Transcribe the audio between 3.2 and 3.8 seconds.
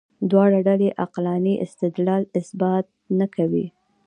کوي.